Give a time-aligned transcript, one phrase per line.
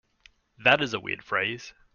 [0.57, 1.75] That is a weird phrase.